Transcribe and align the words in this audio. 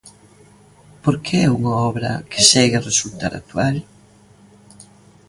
Por 1.03 1.15
que 1.23 1.35
é 1.47 1.55
unha 1.57 1.73
obra 1.89 2.11
que 2.31 2.41
segue 2.51 2.75
a 2.77 2.85
resultar 2.89 3.31
actual? 3.35 3.75